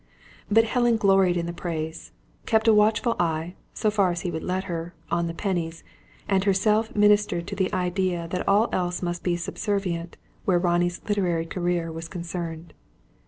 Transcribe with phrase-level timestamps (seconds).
[0.49, 2.11] But Helen gloried in the praise,
[2.47, 5.83] kept a watchful eye, so far as he would let her, on the pennies;
[6.27, 11.45] and herself ministered to the idea that all else must be subservient, where Ronnie's literary
[11.45, 12.73] career was concerned.